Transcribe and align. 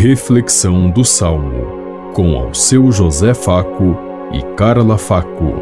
Reflexão 0.00 0.88
do 0.88 1.04
Salmo, 1.04 2.12
com 2.14 2.36
ao 2.36 2.54
seu 2.54 2.92
José 2.92 3.34
Faco 3.34 3.98
e 4.32 4.40
Carla 4.54 4.96
Faco. 4.96 5.54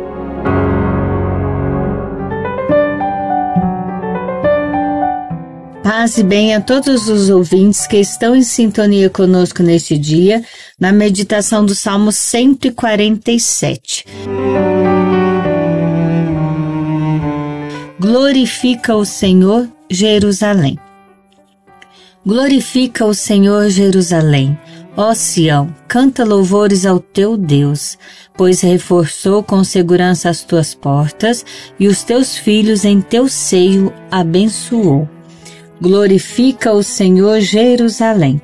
Paz 5.82 6.18
e 6.18 6.22
bem 6.22 6.54
a 6.54 6.60
todos 6.60 7.08
os 7.08 7.30
ouvintes 7.30 7.86
que 7.86 7.96
estão 7.96 8.36
em 8.36 8.42
sintonia 8.42 9.08
conosco 9.08 9.62
neste 9.62 9.96
dia, 9.96 10.44
na 10.78 10.92
meditação 10.92 11.64
do 11.64 11.74
Salmo 11.74 12.12
147. 12.12 14.04
Glorifica 17.98 18.94
o 18.94 19.06
Senhor, 19.06 19.66
Jerusalém. 19.90 20.78
Glorifica 22.26 23.06
o 23.06 23.14
Senhor, 23.14 23.68
Jerusalém. 23.68 24.58
Ó 24.96 25.14
Sião, 25.14 25.72
canta 25.86 26.24
louvores 26.24 26.84
ao 26.84 26.98
teu 26.98 27.36
Deus, 27.36 27.96
pois 28.36 28.62
reforçou 28.62 29.44
com 29.44 29.62
segurança 29.62 30.28
as 30.28 30.42
tuas 30.42 30.74
portas 30.74 31.46
e 31.78 31.86
os 31.86 32.02
teus 32.02 32.36
filhos 32.36 32.84
em 32.84 33.00
teu 33.00 33.28
seio 33.28 33.92
abençoou. 34.10 35.08
Glorifica 35.80 36.72
o 36.72 36.82
Senhor, 36.82 37.38
Jerusalém. 37.38 38.42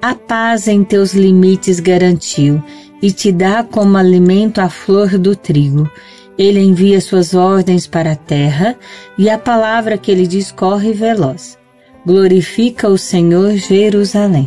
A 0.00 0.14
paz 0.14 0.66
em 0.66 0.82
teus 0.82 1.12
limites 1.12 1.80
garantiu 1.80 2.64
e 3.02 3.12
te 3.12 3.30
dá 3.30 3.62
como 3.62 3.98
alimento 3.98 4.62
a 4.62 4.70
flor 4.70 5.18
do 5.18 5.36
trigo. 5.36 5.90
Ele 6.38 6.60
envia 6.60 7.02
suas 7.02 7.34
ordens 7.34 7.86
para 7.86 8.12
a 8.12 8.16
terra 8.16 8.74
e 9.18 9.28
a 9.28 9.36
palavra 9.36 9.98
que 9.98 10.10
ele 10.10 10.26
diz 10.26 10.50
corre 10.50 10.94
veloz. 10.94 11.62
Glorifica 12.06 12.86
o 12.88 12.98
Senhor 12.98 13.56
Jerusalém. 13.56 14.46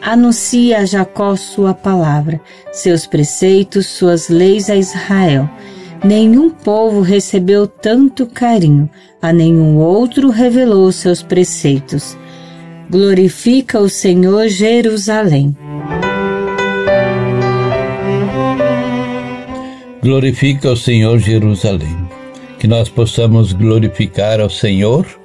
Anuncia 0.00 0.78
a 0.78 0.86
Jacó 0.86 1.36
sua 1.36 1.74
palavra, 1.74 2.40
seus 2.72 3.06
preceitos, 3.06 3.86
suas 3.86 4.30
leis 4.30 4.70
a 4.70 4.76
Israel. 4.76 5.48
Nenhum 6.02 6.48
povo 6.48 7.02
recebeu 7.02 7.66
tanto 7.66 8.26
carinho, 8.26 8.88
a 9.20 9.30
nenhum 9.30 9.76
outro 9.76 10.30
revelou 10.30 10.90
seus 10.90 11.22
preceitos. 11.22 12.16
Glorifica 12.88 13.78
o 13.78 13.88
Senhor 13.90 14.48
Jerusalém. 14.48 15.54
Glorifica 20.02 20.70
o 20.72 20.76
Senhor 20.76 21.18
Jerusalém. 21.18 21.94
Que 22.58 22.66
nós 22.66 22.88
possamos 22.88 23.52
glorificar 23.52 24.40
ao 24.40 24.48
Senhor 24.48 25.19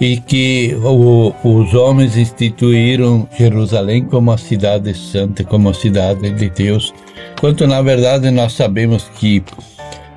e 0.00 0.18
que 0.18 0.76
o, 0.82 1.34
os 1.42 1.74
homens 1.74 2.16
instituíram 2.16 3.28
Jerusalém 3.36 4.04
como 4.04 4.30
a 4.30 4.38
cidade 4.38 4.94
santa, 4.94 5.42
como 5.42 5.68
a 5.68 5.74
cidade 5.74 6.30
de 6.30 6.48
Deus, 6.50 6.94
quanto 7.40 7.66
na 7.66 7.82
verdade 7.82 8.30
nós 8.30 8.52
sabemos 8.52 9.10
que 9.18 9.42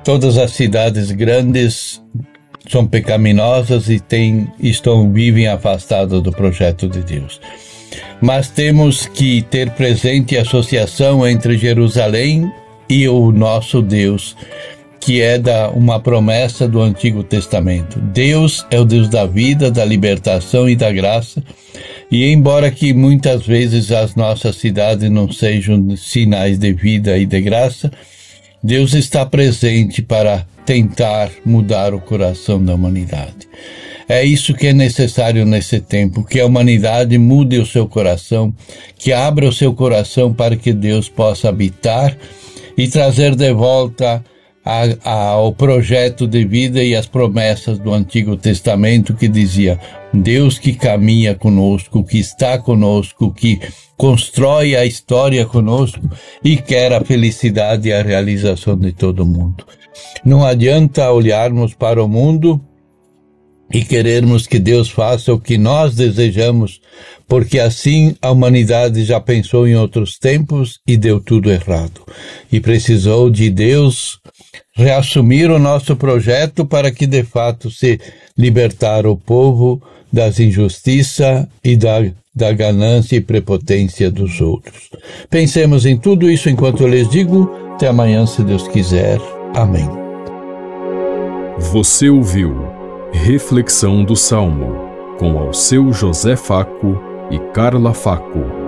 todas 0.04 0.38
as 0.38 0.52
cidades 0.52 1.10
grandes 1.10 2.00
são 2.68 2.86
pecaminosas 2.86 3.88
e 3.88 3.98
têm, 3.98 4.46
estão 4.60 5.12
vivem 5.12 5.48
afastadas 5.48 6.22
do 6.22 6.30
projeto 6.30 6.88
de 6.88 7.02
Deus. 7.02 7.40
Mas 8.20 8.48
temos 8.48 9.06
que 9.06 9.42
ter 9.42 9.70
presente 9.70 10.38
a 10.38 10.42
associação 10.42 11.26
entre 11.26 11.58
Jerusalém 11.58 12.50
e 12.88 13.08
o 13.08 13.32
nosso 13.32 13.82
Deus, 13.82 14.36
que 15.02 15.20
é 15.20 15.36
da 15.36 15.68
uma 15.70 15.98
promessa 15.98 16.68
do 16.68 16.80
Antigo 16.80 17.24
Testamento. 17.24 17.98
Deus 17.98 18.64
é 18.70 18.78
o 18.78 18.84
Deus 18.84 19.08
da 19.08 19.26
vida, 19.26 19.68
da 19.68 19.84
libertação 19.84 20.68
e 20.68 20.76
da 20.76 20.92
graça. 20.92 21.42
E 22.08 22.30
embora 22.30 22.70
que 22.70 22.94
muitas 22.94 23.44
vezes 23.44 23.90
as 23.90 24.14
nossas 24.14 24.56
cidades 24.56 25.10
não 25.10 25.30
sejam 25.30 25.96
sinais 25.96 26.56
de 26.56 26.72
vida 26.72 27.18
e 27.18 27.26
de 27.26 27.40
graça, 27.40 27.90
Deus 28.62 28.94
está 28.94 29.26
presente 29.26 30.02
para 30.02 30.46
tentar 30.64 31.30
mudar 31.44 31.94
o 31.94 32.00
coração 32.00 32.64
da 32.64 32.72
humanidade. 32.72 33.48
É 34.08 34.24
isso 34.24 34.54
que 34.54 34.68
é 34.68 34.72
necessário 34.72 35.44
nesse 35.44 35.80
tempo, 35.80 36.22
que 36.22 36.38
a 36.38 36.46
humanidade 36.46 37.18
mude 37.18 37.58
o 37.58 37.66
seu 37.66 37.88
coração, 37.88 38.54
que 38.96 39.12
abra 39.12 39.48
o 39.48 39.52
seu 39.52 39.74
coração 39.74 40.32
para 40.32 40.54
que 40.54 40.72
Deus 40.72 41.08
possa 41.08 41.48
habitar 41.48 42.16
e 42.78 42.86
trazer 42.86 43.34
de 43.34 43.52
volta 43.52 44.22
a, 44.64 45.10
ao 45.10 45.52
projeto 45.52 46.26
de 46.26 46.44
vida 46.44 46.82
e 46.82 46.94
as 46.94 47.06
promessas 47.06 47.78
do 47.78 47.92
Antigo 47.92 48.36
Testamento 48.36 49.14
que 49.14 49.28
dizia 49.28 49.78
Deus 50.12 50.58
que 50.58 50.74
caminha 50.74 51.34
conosco, 51.34 52.04
que 52.04 52.18
está 52.18 52.58
conosco, 52.58 53.32
que 53.32 53.60
constrói 53.96 54.76
a 54.76 54.84
história 54.84 55.46
conosco 55.46 56.00
e 56.44 56.56
quer 56.56 56.92
a 56.92 57.04
felicidade 57.04 57.88
e 57.88 57.92
a 57.92 58.02
realização 58.02 58.76
de 58.76 58.92
todo 58.92 59.26
mundo. 59.26 59.64
Não 60.24 60.44
adianta 60.44 61.10
olharmos 61.10 61.74
para 61.74 62.02
o 62.02 62.08
mundo 62.08 62.60
e 63.72 63.82
querermos 63.82 64.46
que 64.46 64.58
Deus 64.58 64.90
faça 64.90 65.32
o 65.32 65.40
que 65.40 65.56
nós 65.56 65.94
desejamos, 65.94 66.80
porque 67.26 67.58
assim 67.58 68.14
a 68.20 68.30
humanidade 68.30 69.02
já 69.04 69.18
pensou 69.18 69.66
em 69.66 69.74
outros 69.74 70.18
tempos 70.18 70.78
e 70.86 70.96
deu 70.96 71.18
tudo 71.18 71.50
errado. 71.50 72.02
E 72.52 72.60
precisou 72.60 73.30
de 73.30 73.48
Deus 73.48 74.20
reassumir 74.74 75.50
o 75.50 75.58
nosso 75.58 75.96
projeto 75.96 76.64
para 76.64 76.90
que 76.90 77.06
de 77.06 77.22
fato 77.22 77.70
se 77.70 78.00
libertar 78.36 79.06
o 79.06 79.16
povo 79.16 79.80
das 80.12 80.40
injustiças 80.40 81.46
e 81.64 81.76
da, 81.76 82.04
da 82.34 82.52
ganância 82.52 83.16
e 83.16 83.20
prepotência 83.20 84.10
dos 84.10 84.40
outros. 84.40 84.90
Pensemos 85.30 85.86
em 85.86 85.96
tudo 85.96 86.30
isso 86.30 86.48
enquanto 86.50 86.82
eu 86.82 86.88
lhes 86.88 87.08
digo. 87.08 87.50
Até 87.74 87.88
amanhã, 87.88 88.26
se 88.26 88.42
Deus 88.42 88.68
quiser. 88.68 89.18
Amém. 89.54 89.88
Você 91.58 92.08
ouviu 92.08 92.66
Reflexão 93.12 94.04
do 94.04 94.16
Salmo 94.16 94.90
com 95.18 95.38
ao 95.38 95.52
seu 95.52 95.92
José 95.92 96.34
Faco 96.34 96.98
e 97.30 97.38
Carla 97.52 97.92
Faco. 97.94 98.61